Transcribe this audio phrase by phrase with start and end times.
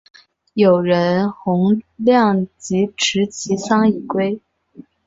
[0.55, 4.41] 友人洪亮吉持其丧以归。